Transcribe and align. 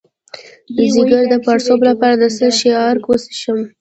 د 0.75 0.77
ځیګر 0.93 1.23
د 1.31 1.35
پړسوب 1.45 1.79
لپاره 1.89 2.15
د 2.17 2.25
څه 2.37 2.47
شي 2.57 2.71
عرق 2.85 3.03
وڅښم؟ 3.07 3.59